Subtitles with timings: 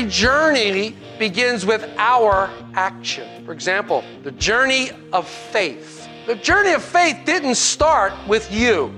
[0.00, 3.44] Every journey begins with our action.
[3.44, 6.08] For example, the journey of faith.
[6.26, 8.94] The journey of faith didn't start with you.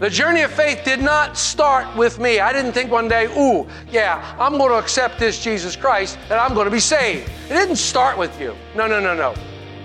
[0.00, 2.40] The journey of faith did not start with me.
[2.40, 6.34] I didn't think one day, ooh, yeah, I'm going to accept this Jesus Christ and
[6.34, 7.30] I'm going to be saved.
[7.48, 8.56] It didn't start with you.
[8.74, 9.34] No, no, no, no.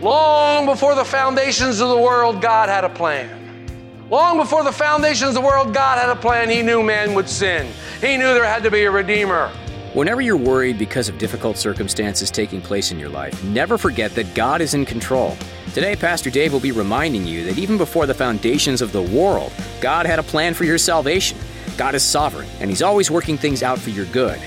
[0.02, 3.36] Long before the foundations of the world, God had a plan.
[4.10, 6.50] Long before the foundations of the world, God had a plan.
[6.50, 7.72] He knew man would sin.
[8.02, 9.52] He knew there had to be a redeemer.
[9.94, 14.36] Whenever you're worried because of difficult circumstances taking place in your life, never forget that
[14.36, 15.36] God is in control.
[15.74, 19.52] Today, Pastor Dave will be reminding you that even before the foundations of the world,
[19.82, 21.40] God had a plan for your salvation.
[21.76, 24.40] God is sovereign, and He's always working things out for your good.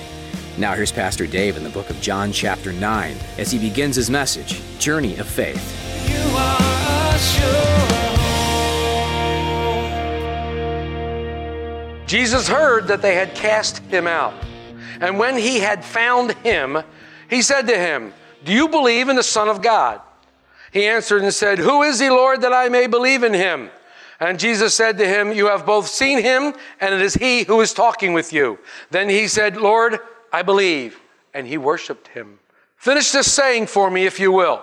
[0.59, 4.11] Now, here's Pastor Dave in the book of John, chapter 9, as he begins his
[4.11, 6.09] message Journey of Faith.
[6.09, 6.63] You are.
[12.13, 14.35] Jesus heard that they had cast him out.
[15.03, 16.79] And when he had found him,
[17.29, 18.15] he said to him,
[18.45, 20.01] Do you believe in the Son of God?
[20.73, 23.71] He answered and said, Who is he, Lord, that I may believe in him?
[24.21, 27.61] And Jesus said to him, You have both seen him, and it is he who
[27.61, 28.61] is talking with you.
[28.91, 29.99] Then he said, Lord,
[30.33, 31.01] I believe.
[31.35, 32.39] And he worshiped him.
[32.77, 34.63] Finish this saying for me, if you will.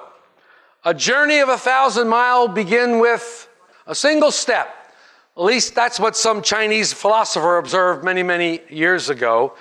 [0.85, 3.49] A journey of a thousand mile begin with
[3.85, 4.73] a single step.
[5.35, 9.55] At least that's what some Chinese philosopher observed many, many years ago.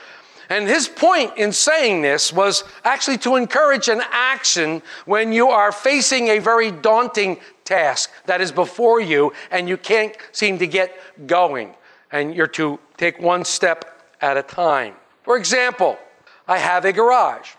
[0.48, 5.72] And his point in saying this was actually to encourage an action when you are
[5.72, 10.98] facing a very daunting task that is before you and you can't seem to get
[11.26, 11.74] going.
[12.10, 14.94] And you're to take one step at a time.
[15.22, 15.98] For example,
[16.46, 17.50] I have a garage.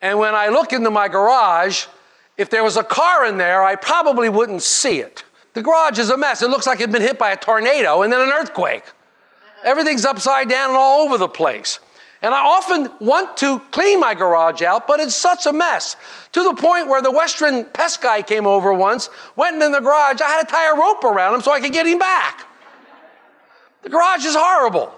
[0.00, 1.86] And when I look into my garage,
[2.38, 5.24] if there was a car in there, I probably wouldn't see it.
[5.52, 6.40] The garage is a mess.
[6.40, 8.84] It looks like it'd been hit by a tornado and then an earthquake.
[9.62, 11.80] Everything's upside down and all over the place.
[12.22, 15.96] And I often want to clean my garage out, but it's such a mess.
[16.32, 20.20] To the point where the Western pest guy came over once, went in the garage,
[20.20, 22.46] I had to tie a rope around him so I could get him back.
[23.82, 24.92] The garage is horrible.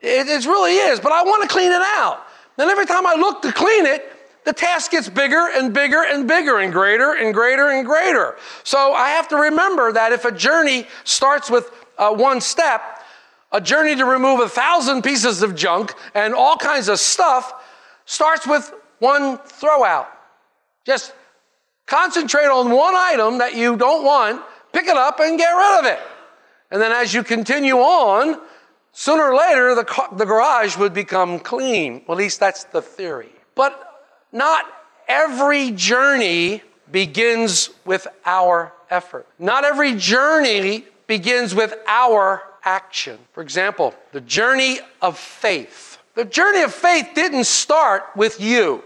[0.00, 2.26] It, it really is, but I want to clean it out.
[2.58, 4.12] And every time I look to clean it,
[4.44, 8.36] the task gets bigger and bigger and bigger and greater and greater and greater.
[8.64, 12.95] So I have to remember that if a journey starts with uh, one step,
[13.56, 17.64] a journey to remove a thousand pieces of junk and all kinds of stuff
[18.04, 20.08] starts with one throw out.
[20.84, 21.14] Just
[21.86, 25.86] concentrate on one item that you don't want, pick it up and get rid of
[25.86, 26.00] it.
[26.70, 28.38] And then as you continue on,
[28.92, 32.02] sooner or later the, the garage would become clean.
[32.06, 33.32] Well, at least that's the theory.
[33.54, 34.66] But not
[35.08, 36.62] every journey
[36.92, 39.26] begins with our effort.
[39.38, 43.18] Not every journey begins with our action.
[43.32, 45.98] For example, the journey of faith.
[46.14, 48.82] The journey of faith didn't start with you.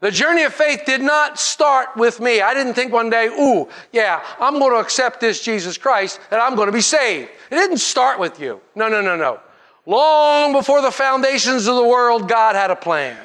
[0.00, 2.40] The journey of faith did not start with me.
[2.40, 6.40] I didn't think one day, ooh, yeah, I'm going to accept this Jesus Christ and
[6.40, 7.30] I'm going to be saved.
[7.50, 8.60] It didn't start with you.
[8.74, 9.38] No, no, no, no.
[9.86, 13.16] Long before the foundations of the world, God had a plan.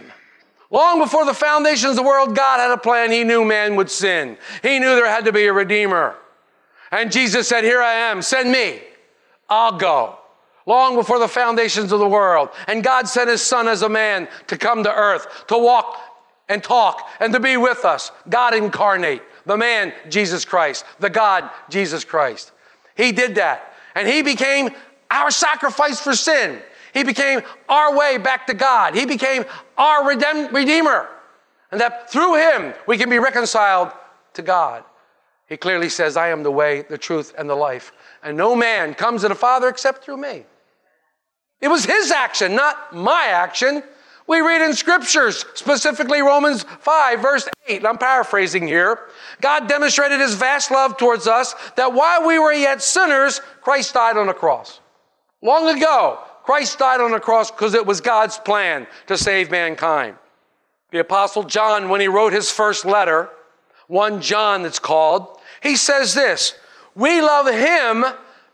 [0.69, 3.11] Long before the foundations of the world, God had a plan.
[3.11, 4.37] He knew man would sin.
[4.61, 6.15] He knew there had to be a redeemer.
[6.91, 8.81] And Jesus said, Here I am, send me.
[9.49, 10.17] I'll go.
[10.65, 12.49] Long before the foundations of the world.
[12.67, 15.97] And God sent his son as a man to come to earth, to walk
[16.49, 18.11] and talk and to be with us.
[18.27, 22.51] God incarnate, the man, Jesus Christ, the God, Jesus Christ.
[22.95, 23.73] He did that.
[23.95, 24.71] And he became
[25.09, 26.61] our sacrifice for sin.
[26.93, 28.95] He became our way back to God.
[28.95, 29.45] He became
[29.77, 31.07] our redem- Redeemer.
[31.71, 33.91] And that through him we can be reconciled
[34.33, 34.83] to God.
[35.47, 37.91] He clearly says, I am the way, the truth, and the life.
[38.23, 40.45] And no man comes to the Father except through me.
[41.61, 43.83] It was his action, not my action.
[44.27, 47.85] We read in scriptures, specifically Romans 5, verse 8.
[47.85, 48.99] I'm paraphrasing here.
[49.41, 54.17] God demonstrated his vast love towards us that while we were yet sinners, Christ died
[54.17, 54.81] on the cross.
[55.41, 60.15] Long ago, Christ died on the cross because it was God's plan to save mankind.
[60.91, 63.29] The Apostle John, when he wrote his first letter,
[63.87, 66.55] 1 John it's called, he says this
[66.97, 68.03] We love him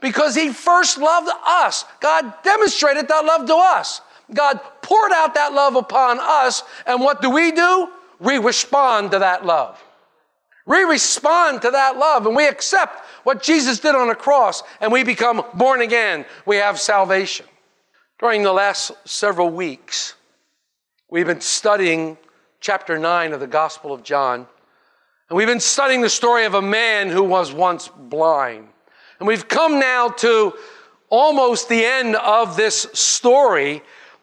[0.01, 1.85] because he first loved us.
[2.01, 4.01] God demonstrated that love to us.
[4.33, 7.89] God poured out that love upon us, and what do we do?
[8.19, 9.81] We respond to that love.
[10.65, 14.93] We respond to that love and we accept what Jesus did on the cross and
[14.93, 16.25] we become born again.
[16.45, 17.45] We have salvation.
[18.17, 20.15] During the last several weeks,
[21.09, 22.17] we've been studying
[22.61, 24.47] chapter 9 of the Gospel of John.
[25.33, 28.67] And we've been studying the story of a man who was once blind.
[29.17, 30.53] And we've come now to
[31.09, 33.81] almost the end of this story,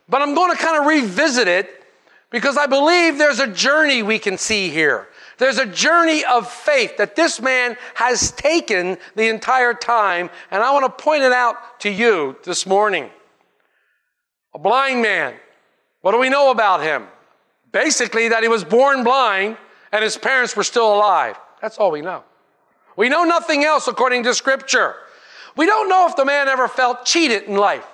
[0.08, 1.84] but I'm going to kind of revisit it
[2.30, 5.08] because I believe there's a journey we can see here.
[5.38, 10.70] There's a journey of faith that this man has taken the entire time, and I
[10.70, 13.10] want to point it out to you this morning.
[14.54, 15.34] A blind man.
[16.02, 17.08] What do we know about him?
[17.72, 19.56] Basically, that he was born blind
[19.92, 21.36] and his parents were still alive.
[21.60, 22.22] That's all we know.
[22.96, 24.94] We know nothing else according to Scripture.
[25.56, 27.86] We don't know if the man ever felt cheated in life.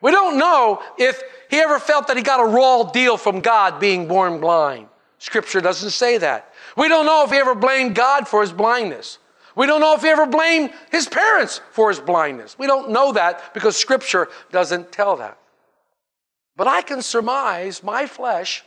[0.00, 3.78] We don't know if he ever felt that he got a raw deal from God
[3.78, 4.88] being born blind.
[5.18, 6.52] Scripture doesn't say that.
[6.76, 9.18] We don't know if he ever blamed God for his blindness.
[9.54, 12.58] We don't know if he ever blamed his parents for his blindness.
[12.58, 15.38] We don't know that because Scripture doesn't tell that.
[16.56, 18.64] But I can surmise my flesh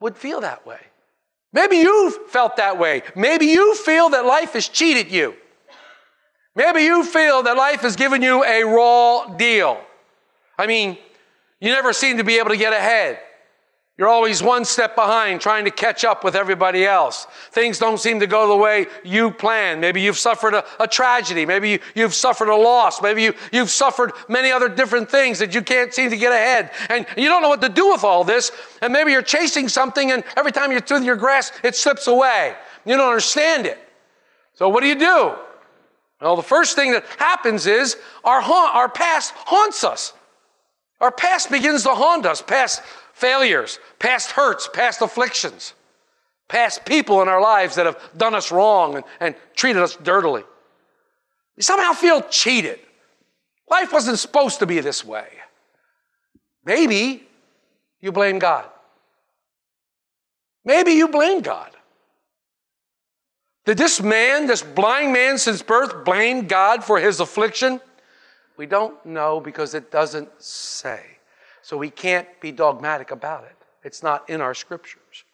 [0.00, 0.80] would feel that way.
[1.52, 3.02] Maybe you've felt that way.
[3.16, 5.34] Maybe you feel that life has cheated you.
[6.54, 9.80] Maybe you feel that life has given you a raw deal.
[10.58, 10.98] I mean,
[11.60, 13.20] you never seem to be able to get ahead.
[13.98, 17.26] You're always one step behind trying to catch up with everybody else.
[17.50, 19.80] Things don't seem to go the way you planned.
[19.80, 21.44] Maybe you've suffered a, a tragedy.
[21.44, 23.02] Maybe you, you've suffered a loss.
[23.02, 26.70] Maybe you, you've suffered many other different things that you can't seem to get ahead.
[26.88, 28.52] And you don't know what to do with all this.
[28.80, 32.54] And maybe you're chasing something and every time you're through your grass, it slips away.
[32.86, 33.80] You don't understand it.
[34.54, 35.34] So what do you do?
[36.20, 40.12] Well, the first thing that happens is our, ha- our past haunts us.
[41.00, 42.82] Our past begins to haunt us, past
[43.18, 45.74] failures, past hurts, past afflictions,
[46.46, 50.44] past people in our lives that have done us wrong and, and treated us dirtily.
[51.56, 52.78] We somehow feel cheated.
[53.68, 55.26] Life wasn't supposed to be this way.
[56.64, 57.26] Maybe
[58.00, 58.66] you blame God.
[60.64, 61.70] Maybe you blame God.
[63.64, 67.80] Did this man, this blind man since birth, blame God for his affliction?
[68.56, 71.17] We don't know because it doesn't say.
[71.68, 73.54] So we can't be dogmatic about it.
[73.84, 75.24] It's not in our scriptures.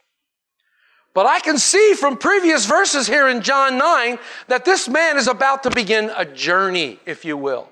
[1.13, 5.29] But I can see from previous verses here in John 9 that this man is
[5.29, 7.69] about to begin a journey, if you will.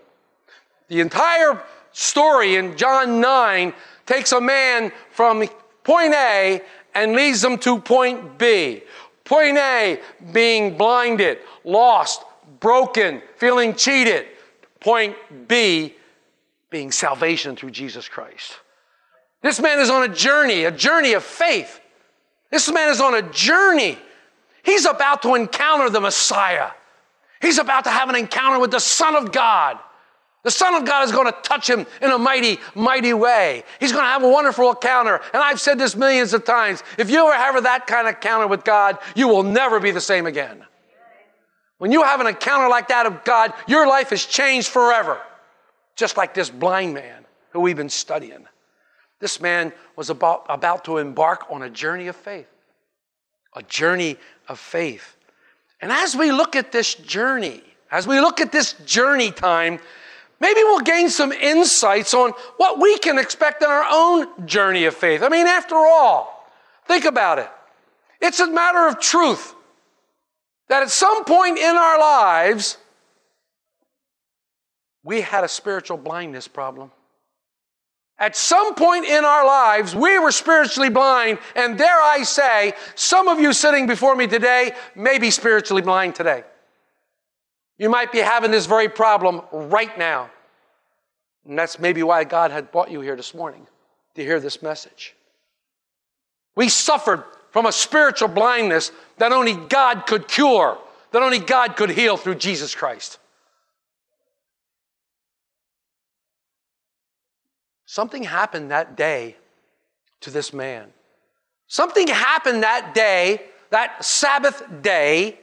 [0.87, 1.61] The entire
[1.91, 3.75] story in John 9
[4.07, 5.45] takes a man from
[5.83, 6.63] point A
[6.95, 8.85] and leads him to point B.
[9.25, 9.99] Point A
[10.33, 12.23] being blinded, lost,
[12.61, 14.27] broken, feeling cheated.
[14.79, 15.17] Point
[15.49, 15.97] B
[16.73, 18.59] being salvation through Jesus Christ.
[19.43, 21.81] This man is on a journey, a journey of faith.
[22.51, 23.99] This man is on a journey.
[24.65, 26.71] He's about to encounter the Messiah.
[27.41, 29.79] He's about to have an encounter with the Son of God.
[30.45, 33.63] The Son of God is going to touch him in a mighty, mighty way.
[33.79, 35.21] He's going to have a wonderful encounter.
[35.33, 36.83] And I've said this millions of times.
[36.99, 40.01] If you ever have that kind of encounter with God, you will never be the
[40.01, 40.65] same again.
[41.79, 45.21] When you have an encounter like that of God, your life is changed forever.
[45.97, 48.47] Just like this blind man who we've been studying.
[49.21, 52.49] This man was about, about to embark on a journey of faith.
[53.55, 54.17] A journey
[54.49, 55.17] of faith.
[55.81, 59.79] And as we look at this journey, as we look at this journey time,
[60.41, 64.95] maybe we'll gain some insights on what we can expect in our own journey of
[64.95, 65.23] faith.
[65.23, 66.49] I mean, after all,
[66.87, 67.51] think about it.
[68.21, 69.55] It's a matter of truth
[70.69, 72.79] that at some point in our lives,
[75.05, 76.91] we had a spiritual blindness problem.
[78.19, 83.27] At some point in our lives, we were spiritually blind, and dare I say, some
[83.27, 86.45] of you sitting before me today may be spiritually blind today.
[87.79, 90.31] You might be having this very problem right now.
[91.49, 93.67] And that's maybe why God had brought you here this morning
[94.15, 95.17] to hear this message.
[96.55, 100.79] We suffered from a spiritual blindness that only God could cure,
[101.11, 103.19] that only God could heal through Jesus Christ.
[107.93, 109.37] Something happened that day
[110.23, 110.95] to this man.
[111.67, 115.39] Something happened that day, that Sabbath day,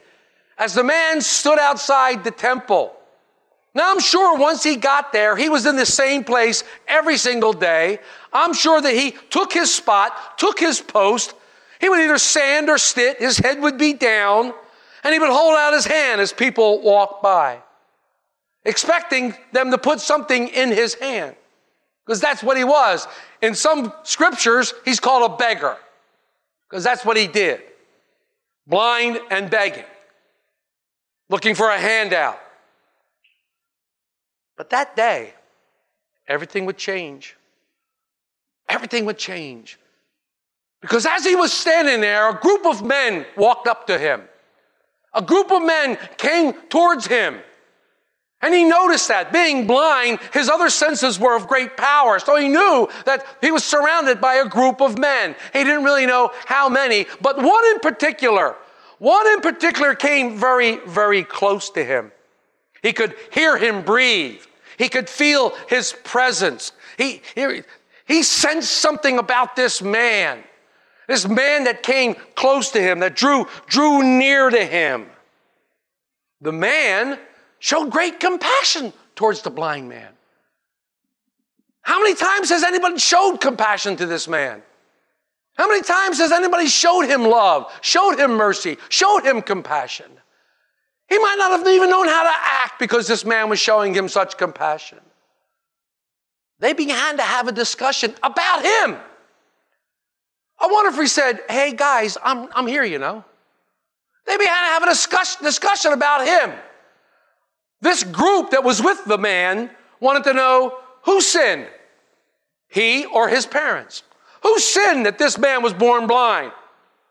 [0.58, 2.96] as the man stood outside the temple.
[3.76, 7.54] Now, I'm sure once he got there, he was in the same place every single
[7.54, 8.00] day.
[8.34, 11.36] I'm sure that he took his spot, took his post.
[11.80, 14.56] He would either stand or sit, his head would be down,
[15.04, 17.62] and he would hold out his hand as people walked by.
[18.66, 21.36] expecting them to put something in his hand.
[22.10, 23.08] Because that's what he was.
[23.40, 25.78] In some scriptures, he's called a beggar.
[26.68, 27.62] Because that's what he did.
[28.66, 29.86] Blind and begging.
[31.30, 32.40] Looking for a handout.
[34.58, 35.36] But that day,
[36.28, 37.38] everything would change.
[38.68, 39.78] Everything would change.
[40.82, 44.24] Because as he was standing there, a group of men walked up to him.
[45.14, 47.40] A group of men came towards him.
[48.42, 52.20] And he noticed that, being blind, his other senses were of great power.
[52.20, 55.36] So he knew that he was surrounded by a group of men.
[55.52, 58.56] He didn't really know how many, but one in particular,
[58.98, 62.14] one in particular came very, very close to him.
[62.82, 64.42] He could hear him breathe.
[64.78, 66.72] He could feel his presence.
[66.98, 67.64] He, he,
[68.08, 70.44] he sensed something about this man.
[71.10, 75.08] This man that came close to him, that drew, drew near to him.
[76.40, 77.20] The man
[77.60, 80.10] showed great compassion towards the blind man.
[81.82, 84.62] How many times has anybody showed compassion to this man?
[85.58, 90.06] How many times has anybody showed him love, showed him mercy, showed him compassion?
[91.10, 94.08] He might not have even known how to act because this man was showing him
[94.08, 95.00] such compassion.
[96.60, 98.98] They began to have a discussion about him.
[100.60, 103.26] I wonder if he said, Hey guys, I'm, I'm here, you know.
[104.28, 106.54] They began to have a discuss, discussion about him.
[107.82, 109.70] This group that was with the man
[110.00, 111.68] wanted to know who sinned,
[112.68, 114.04] he or his parents.
[114.44, 116.52] Who sinned that this man was born blind?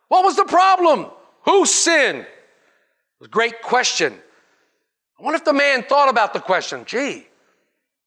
[0.09, 1.07] What was the problem?
[1.45, 2.21] Who sinned?
[2.21, 4.15] It was a great question.
[5.19, 6.85] I wonder if the man thought about the question.
[6.85, 7.27] Gee,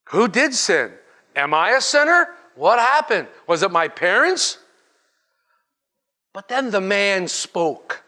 [0.10, 0.91] who did sin?
[1.36, 2.30] Am I a sinner?
[2.56, 3.27] What happened?
[3.48, 4.58] Was it my parents?
[6.34, 8.00] But then the man spoke.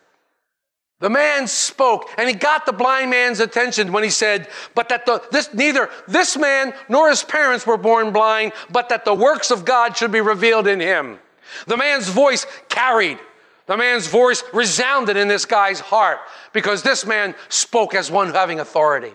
[1.03, 5.05] The man spoke, and he got the blind man's attention when he said, But that
[5.05, 9.51] the, this, neither this man nor his parents were born blind, but that the works
[9.51, 11.19] of God should be revealed in him.
[11.67, 13.19] The man's voice carried.
[13.65, 16.19] The man's voice resounded in this guy's heart
[16.53, 19.11] because this man spoke as one having authority,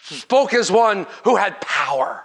[0.00, 2.24] spoke as one who had power.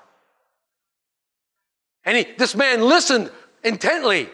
[2.05, 3.29] And he, this man listened
[3.61, 4.29] intently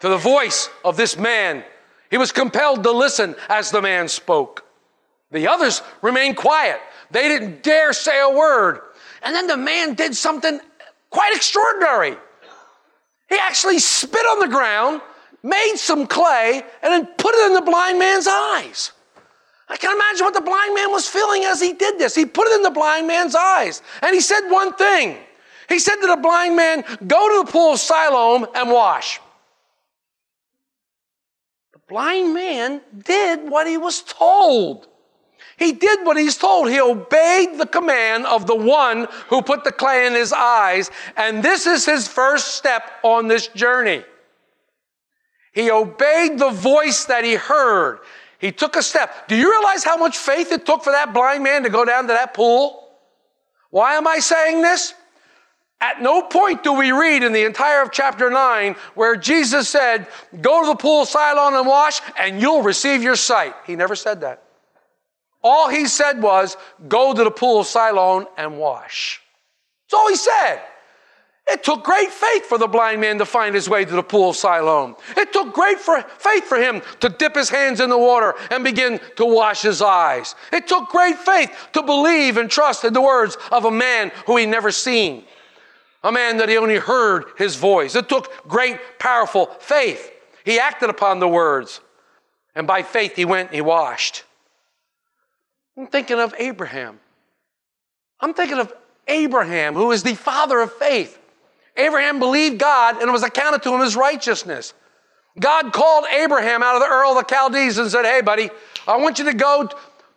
[0.00, 1.62] to the voice of this man.
[2.10, 4.64] He was compelled to listen as the man spoke.
[5.30, 6.80] The others remained quiet.
[7.10, 8.80] They didn't dare say a word.
[9.22, 10.60] And then the man did something
[11.10, 12.16] quite extraordinary.
[13.28, 15.00] He actually spit on the ground,
[15.42, 18.92] made some clay, and then put it in the blind man's eyes.
[19.68, 22.14] I can imagine what the blind man was feeling as he did this.
[22.14, 23.82] He put it in the blind man's eyes.
[24.00, 25.16] And he said one thing.
[25.68, 29.20] He said to the blind man, Go to the pool of Siloam and wash
[31.88, 34.88] blind man did what he was told.
[35.56, 36.68] He did what he's told.
[36.68, 40.90] He obeyed the command of the one who put the clay in his eyes.
[41.16, 44.04] And this is his first step on this journey.
[45.52, 48.00] He obeyed the voice that he heard.
[48.38, 49.28] He took a step.
[49.28, 52.02] Do you realize how much faith it took for that blind man to go down
[52.02, 52.86] to that pool?
[53.70, 54.92] Why am I saying this?
[55.80, 60.06] At no point do we read in the entire of chapter 9 where Jesus said,
[60.40, 63.54] Go to the pool of Siloam and wash, and you'll receive your sight.
[63.66, 64.42] He never said that.
[65.42, 66.56] All he said was,
[66.88, 69.20] Go to the pool of Siloam and wash.
[69.84, 70.62] That's all he said.
[71.48, 74.30] It took great faith for the blind man to find his way to the pool
[74.30, 74.96] of Siloam.
[75.16, 78.64] It took great for, faith for him to dip his hands in the water and
[78.64, 80.34] begin to wash his eyes.
[80.52, 84.36] It took great faith to believe and trust in the words of a man who
[84.38, 85.24] he never seen
[86.06, 87.96] a man that he only heard his voice.
[87.96, 90.12] It took great, powerful faith.
[90.44, 91.80] He acted upon the words,
[92.54, 94.22] and by faith he went and he washed.
[95.76, 97.00] I'm thinking of Abraham.
[98.20, 98.72] I'm thinking of
[99.08, 101.18] Abraham, who is the father of faith.
[101.76, 104.74] Abraham believed God and it was accounted to him as righteousness.
[105.38, 108.48] God called Abraham out of the Ur of the Chaldees and said, Hey, buddy,
[108.86, 109.68] I want you to go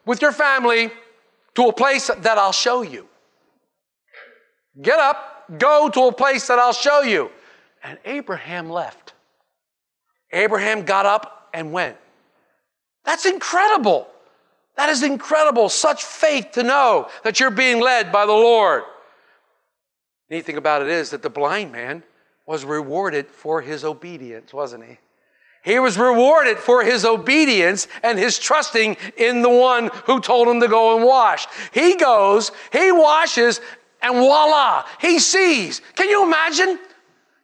[0.06, 0.92] with your family
[1.56, 3.08] to a place that I'll show you.
[4.82, 7.32] Get up, Go to a place that I'll show you.
[7.84, 9.14] And Abraham left.
[10.32, 11.98] Abraham got up and went.
[13.06, 14.08] That's incredible.
[14.76, 15.70] That is incredible.
[15.70, 18.84] Such faith to know that you're being led by the Lord.
[20.30, 22.04] The neat thing about it is that the blind man
[22.46, 24.98] was rewarded for his obedience, wasn't he?
[25.64, 30.62] He was rewarded for his obedience and his trusting in the one who told him
[30.62, 31.48] to go and wash.
[31.74, 33.60] He goes, he washes,
[34.02, 35.82] and voila, he sees.
[35.96, 36.80] Can you imagine?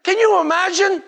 [0.04, 1.04] Can you imagine?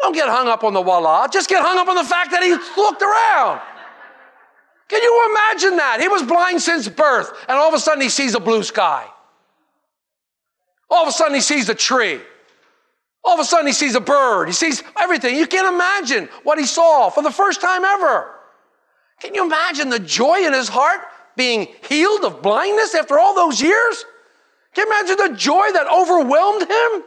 [0.00, 1.28] Don't get hung up on the voila.
[1.28, 3.60] Just get hung up on the fact that he looked around.
[4.88, 5.98] Can you imagine that?
[6.00, 9.06] He was blind since birth, and all of a sudden he sees a blue sky.
[10.90, 12.20] All of a sudden he sees a tree.
[13.24, 14.48] All of a sudden he sees a bird.
[14.48, 15.36] He sees everything.
[15.36, 18.34] You can't imagine what he saw for the first time ever.
[19.20, 21.00] Can you imagine the joy in his heart
[21.36, 24.04] being healed of blindness after all those years?
[24.74, 27.04] Can you imagine the joy that overwhelmed him?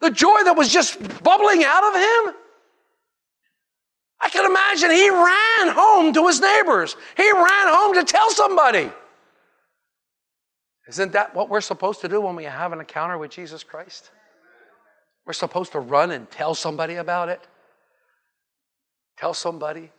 [0.00, 2.34] The joy that was just bubbling out of him?
[4.20, 6.96] I can imagine he ran home to his neighbors.
[7.16, 8.90] He ran home to tell somebody.
[10.88, 14.10] Isn't that what we're supposed to do when we have an encounter with Jesus Christ?
[15.26, 17.40] We're supposed to run and tell somebody about it.
[19.16, 19.90] Tell somebody.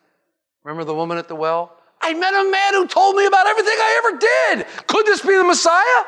[0.63, 1.77] Remember the woman at the well?
[2.03, 4.87] I met a man who told me about everything I ever did.
[4.87, 6.03] Could this be the Messiah?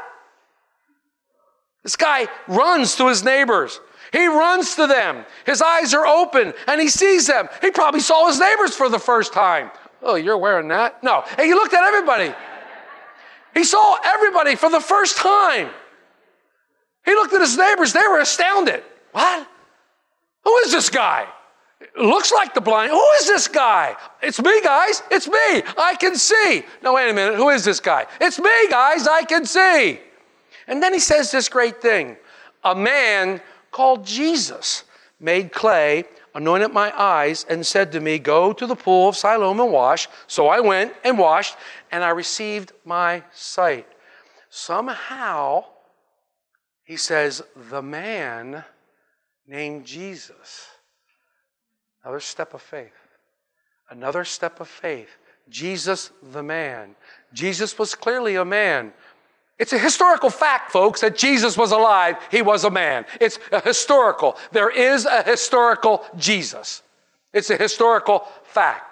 [1.84, 3.80] This guy runs to his neighbors.
[4.12, 5.26] He runs to them.
[5.46, 7.48] His eyes are open and he sees them.
[7.62, 9.72] He probably saw his neighbors for the first time.
[10.02, 11.02] Oh, you're wearing that?
[11.02, 11.24] No.
[11.38, 12.34] And he looked at everybody.
[13.54, 15.70] He saw everybody for the first time.
[17.06, 17.94] He looked at his neighbors.
[17.94, 18.84] They were astounded.
[19.14, 19.48] What?
[20.44, 21.28] Who is this guy?
[21.98, 22.92] Looks like the blind.
[22.92, 23.96] Who is this guy?
[24.22, 25.04] It's me, guys.
[25.12, 25.64] It's me.
[25.78, 26.64] I can see.
[26.82, 27.36] No, wait a minute.
[27.36, 28.06] Who is this guy?
[28.20, 29.08] It's me, guys.
[29.08, 30.00] I can see.
[30.68, 32.18] And then he says this great thing
[32.64, 34.84] A man called Jesus
[35.20, 39.60] made clay, anointed my eyes, and said to me, Go to the pool of Siloam
[39.60, 40.08] and wash.
[40.28, 41.56] So I went and washed,
[41.92, 43.88] and I received my sight.
[44.50, 45.66] Somehow,
[46.84, 48.64] he says, the man
[49.48, 50.70] named Jesus.
[52.06, 52.94] Another step of faith.
[53.90, 55.10] Another step of faith.
[55.50, 56.96] Jesus, the man.
[57.34, 58.94] Jesus was clearly a man.
[59.58, 62.18] It's a historical fact, folks, that Jesus was alive.
[62.30, 63.06] He was a man.
[63.20, 64.38] It's a historical.
[64.52, 66.84] There is a historical Jesus.
[67.34, 68.84] It's a historical fact.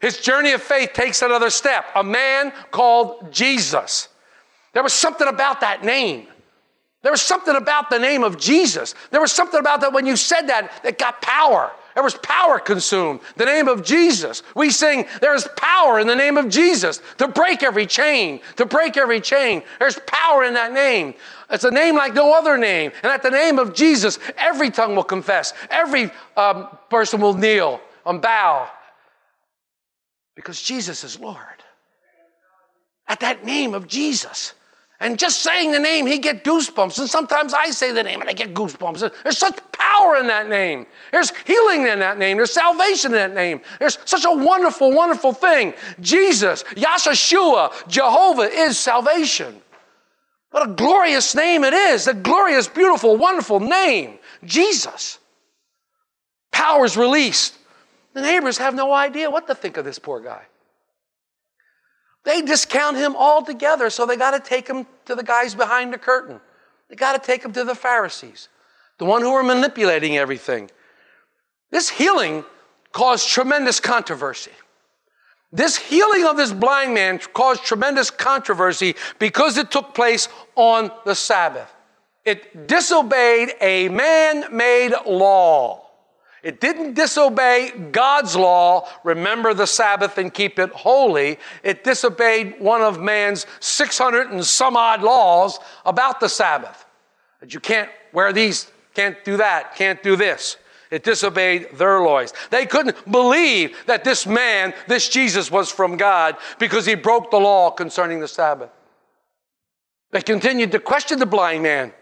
[0.00, 1.86] His journey of faith takes another step.
[1.96, 4.08] A man called Jesus.
[4.74, 6.28] There was something about that name.
[7.02, 8.94] There was something about the name of Jesus.
[9.10, 11.72] There was something about that when you said that that got power.
[11.94, 13.20] There was power consumed.
[13.36, 14.42] The name of Jesus.
[14.56, 18.64] We sing, there is power in the name of Jesus to break every chain, to
[18.64, 19.62] break every chain.
[19.78, 21.14] There's power in that name.
[21.50, 22.92] It's a name like no other name.
[23.02, 27.80] And at the name of Jesus, every tongue will confess, every um, person will kneel
[28.06, 28.70] and bow
[30.34, 31.38] because Jesus is Lord.
[33.06, 34.54] At that name of Jesus.
[35.02, 36.96] And just saying the name, he get goosebumps.
[37.00, 39.12] And sometimes I say the name and I get goosebumps.
[39.24, 40.86] There's such power in that name.
[41.10, 42.36] There's healing in that name.
[42.36, 43.62] There's salvation in that name.
[43.80, 45.74] There's such a wonderful, wonderful thing.
[46.00, 49.60] Jesus, Yahshua, Jehovah is salvation.
[50.52, 52.06] What a glorious name it is.
[52.06, 54.20] A glorious, beautiful, wonderful name.
[54.44, 55.18] Jesus.
[56.52, 57.58] Power is released.
[58.12, 60.42] The neighbors have no idea what to think of this poor guy.
[62.24, 65.98] They discount him altogether, so they got to take him to the guys behind the
[65.98, 66.40] curtain.
[66.88, 68.48] They got to take him to the Pharisees,
[68.98, 70.70] the one who were manipulating everything.
[71.70, 72.44] This healing
[72.92, 74.52] caused tremendous controversy.
[75.50, 81.14] This healing of this blind man caused tremendous controversy because it took place on the
[81.14, 81.70] Sabbath.
[82.24, 85.81] It disobeyed a man made law.
[86.42, 91.38] It didn't disobey God's law, remember the Sabbath and keep it holy.
[91.62, 96.84] It disobeyed one of man's 600 and some odd laws about the Sabbath.
[97.40, 100.56] That you can't wear these, can't do that, can't do this.
[100.90, 102.34] It disobeyed their laws.
[102.50, 107.38] They couldn't believe that this man, this Jesus, was from God because he broke the
[107.38, 108.70] law concerning the Sabbath.
[110.10, 111.92] They continued to question the blind man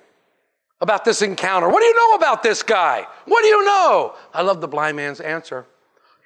[0.81, 1.69] about this encounter.
[1.69, 3.07] What do you know about this guy?
[3.27, 4.15] What do you know?
[4.33, 5.67] I love the blind man's answer.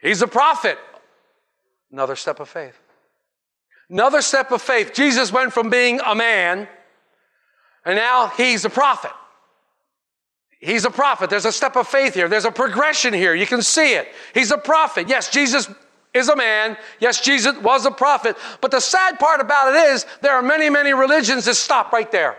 [0.00, 0.78] He's a prophet.
[1.90, 2.78] Another step of faith.
[3.90, 4.92] Another step of faith.
[4.94, 6.68] Jesus went from being a man,
[7.84, 9.12] and now he's a prophet.
[10.60, 11.28] He's a prophet.
[11.28, 12.28] There's a step of faith here.
[12.28, 13.34] There's a progression here.
[13.34, 14.08] You can see it.
[14.32, 15.08] He's a prophet.
[15.08, 15.68] Yes, Jesus
[16.14, 16.78] is a man.
[17.00, 18.36] Yes, Jesus was a prophet.
[18.62, 22.10] But the sad part about it is there are many, many religions that stop right
[22.10, 22.38] there.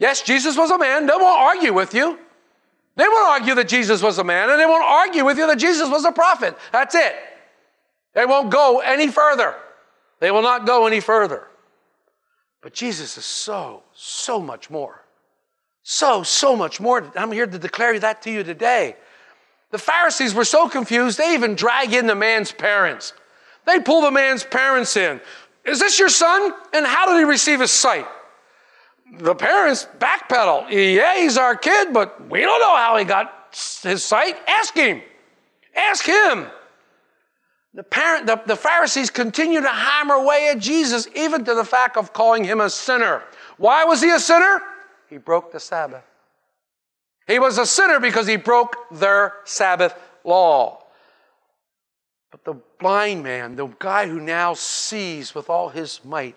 [0.00, 1.06] Yes, Jesus was a man.
[1.06, 2.18] They won't argue with you.
[2.96, 5.58] They won't argue that Jesus was a man, and they won't argue with you that
[5.58, 6.56] Jesus was a prophet.
[6.72, 7.14] That's it.
[8.14, 9.54] They won't go any further.
[10.18, 11.46] They will not go any further.
[12.62, 15.04] But Jesus is so, so much more.
[15.82, 17.10] So, so much more.
[17.14, 18.96] I'm here to declare that to you today.
[19.70, 23.12] The Pharisees were so confused, they even drag in the man's parents.
[23.66, 25.20] They pull the man's parents in.
[25.64, 26.52] Is this your son?
[26.72, 28.06] And how did he receive his sight?
[29.18, 30.70] The parents backpedal.
[30.70, 34.36] Yeah, he's our kid, but we don't know how he got his sight.
[34.46, 35.02] Ask him.
[35.74, 36.46] Ask him.
[37.74, 41.96] The, parent, the, the Pharisees continue to hammer away at Jesus, even to the fact
[41.96, 43.22] of calling him a sinner.
[43.58, 44.60] Why was he a sinner?
[45.08, 46.04] He broke the Sabbath.
[47.26, 49.94] He was a sinner because he broke their Sabbath
[50.24, 50.84] law.
[52.32, 56.36] But the blind man, the guy who now sees with all his might,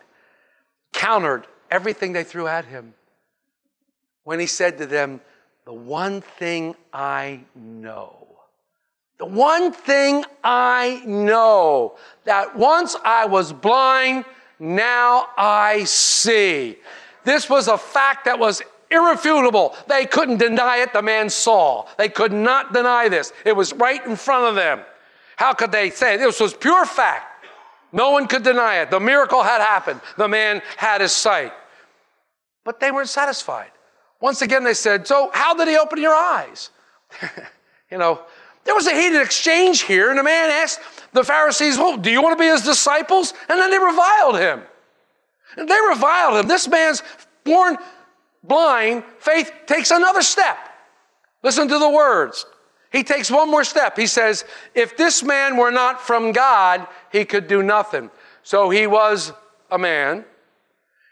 [0.92, 2.94] countered everything they threw at him
[4.24, 5.20] when he said to them,
[5.66, 8.28] The one thing I know,
[9.18, 14.26] the one thing I know, that once I was blind,
[14.60, 16.78] now I see.
[17.24, 19.76] This was a fact that was irrefutable.
[19.88, 20.94] They couldn't deny it.
[20.94, 21.88] The man saw.
[21.98, 23.34] They could not deny this.
[23.46, 24.82] It was right in front of them.
[25.38, 26.18] How could they say it?
[26.20, 27.48] This was pure fact.
[27.92, 28.92] No one could deny it.
[28.92, 30.02] The miracle had happened.
[30.18, 31.52] The man had his sight.
[32.64, 33.72] But they weren't satisfied.
[34.20, 36.70] Once again, they said, So, how did he open your eyes?
[37.92, 38.22] you know,
[38.64, 40.80] there was a heated exchange here, and the man asked
[41.12, 43.34] the Pharisees, Well, do you want to be his disciples?
[43.50, 44.62] And then they reviled him.
[45.58, 46.48] And they reviled him.
[46.48, 47.04] This man's
[47.44, 47.78] born
[48.44, 49.04] blind.
[49.20, 50.58] Faith takes another step.
[51.44, 52.46] Listen to the words.
[52.92, 53.98] He takes one more step.
[53.98, 58.10] He says, If this man were not from God, he could do nothing.
[58.44, 59.34] So he was
[59.72, 60.26] a man,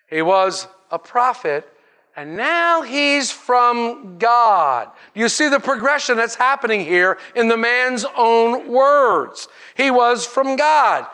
[0.08, 1.68] he was a prophet,
[2.16, 4.90] and now he's from God.
[5.14, 9.48] You see the progression that's happening here in the man's own words.
[9.76, 11.08] He was from God.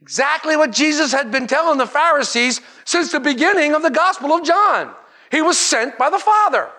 [0.00, 4.44] Exactly what Jesus had been telling the Pharisees since the beginning of the Gospel of
[4.44, 4.94] John.
[5.30, 6.70] He was sent by the Father.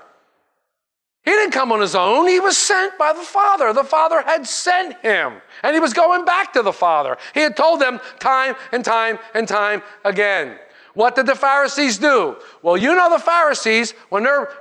[1.26, 2.28] He didn't come on his own.
[2.28, 3.74] He was sent by the Father.
[3.74, 5.34] The Father had sent him.
[5.62, 7.18] And he was going back to the Father.
[7.34, 10.58] He had told them time and time and time again.
[11.00, 12.36] What did the Pharisees do?
[12.62, 14.52] Well, you know the Pharisees, when they're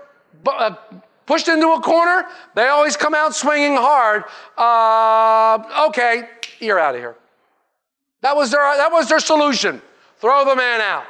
[0.46, 0.77] uh,
[1.27, 4.22] pushed into a corner, they always come out swinging hard.
[4.57, 6.29] Uh, okay,
[6.61, 7.16] you're out of here.
[8.20, 9.83] That was, their, that was their solution.
[10.18, 11.07] Throw the man out.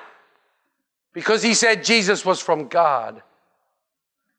[1.13, 3.23] Because he said Jesus was from God.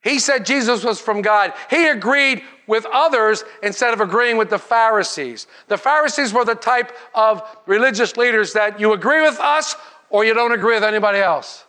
[0.02, 1.54] He said Jesus was from God.
[1.70, 5.46] He agreed with others instead of agreeing with the Pharisees.
[5.68, 9.76] The Pharisees were the type of religious leaders that you agree with us
[10.10, 11.66] or you don't agree with anybody else.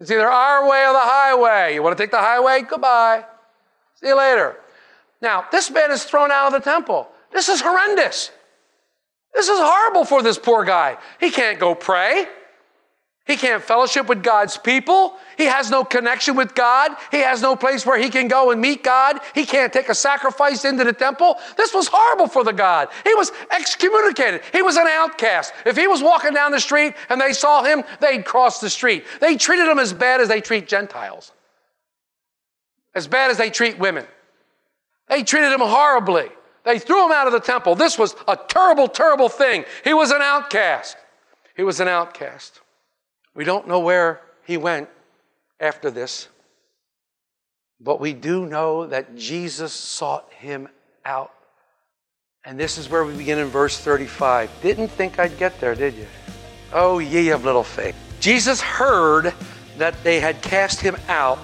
[0.00, 1.74] It's either our way or the highway.
[1.74, 2.62] You want to take the highway?
[2.62, 3.24] Goodbye.
[3.94, 4.56] See you later.
[5.22, 7.08] Now, this man is thrown out of the temple.
[7.32, 8.30] This is horrendous.
[9.34, 10.98] This is horrible for this poor guy.
[11.18, 12.26] He can't go pray.
[13.26, 15.16] He can't fellowship with God's people.
[15.38, 16.92] He has no connection with God.
[17.10, 19.18] He has no place where he can go and meet God.
[19.34, 21.38] He can't take a sacrifice into the temple.
[21.56, 22.88] This was horrible for the God.
[23.02, 24.42] He was excommunicated.
[24.52, 25.54] He was an outcast.
[25.64, 29.06] If he was walking down the street and they saw him, they'd cross the street.
[29.22, 31.32] They treated him as bad as they treat Gentiles,
[32.94, 34.06] as bad as they treat women.
[35.08, 36.28] They treated him horribly.
[36.64, 37.74] They threw him out of the temple.
[37.74, 39.64] This was a terrible, terrible thing.
[39.82, 40.98] He was an outcast.
[41.56, 42.60] He was an outcast.
[43.34, 44.88] We don't know where he went
[45.58, 46.28] after this,
[47.80, 50.68] but we do know that Jesus sought him
[51.04, 51.32] out.
[52.44, 54.50] And this is where we begin in verse 35.
[54.62, 56.06] Didn't think I'd get there, did you?
[56.72, 57.96] Oh, ye of little faith.
[58.20, 59.34] Jesus heard
[59.78, 61.38] that they had cast him out,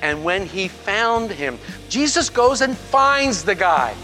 [0.00, 3.94] and when he found him, Jesus goes and finds the guy.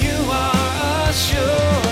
[0.00, 1.91] You are a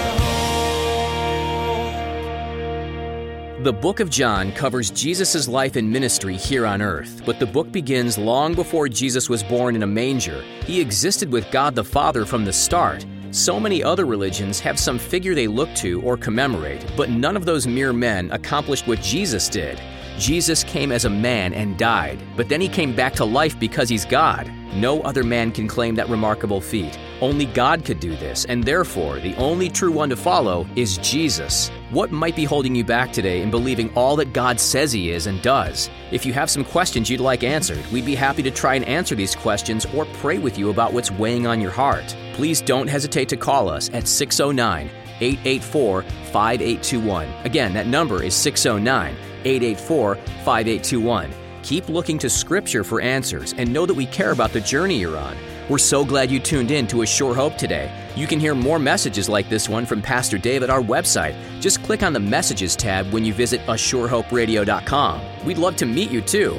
[3.63, 7.71] The book of John covers Jesus' life and ministry here on earth, but the book
[7.71, 10.43] begins long before Jesus was born in a manger.
[10.65, 13.05] He existed with God the Father from the start.
[13.33, 17.45] So many other religions have some figure they look to or commemorate, but none of
[17.45, 19.79] those mere men accomplished what Jesus did.
[20.21, 23.89] Jesus came as a man and died, but then he came back to life because
[23.89, 24.53] he's God.
[24.75, 26.99] No other man can claim that remarkable feat.
[27.23, 31.71] Only God could do this, and therefore, the only true one to follow is Jesus.
[31.89, 35.27] What might be holding you back today in believing all that God says He is
[35.27, 35.89] and does?
[36.13, 39.15] If you have some questions you'd like answered, we'd be happy to try and answer
[39.15, 42.15] these questions or pray with you about what's weighing on your heart.
[42.35, 44.91] Please don't hesitate to call us at 609
[45.23, 47.27] 884 5821.
[47.45, 51.33] Again, that number is 609 884 5821.
[51.63, 55.17] Keep looking to Scripture for answers and know that we care about the journey you're
[55.17, 55.37] on.
[55.69, 57.93] We're so glad you tuned in to A Sure Hope today.
[58.17, 61.37] You can hear more messages like this one from Pastor Dave at our website.
[61.61, 65.45] Just click on the Messages tab when you visit ASureHopeRadio.com.
[65.45, 66.59] We'd love to meet you too.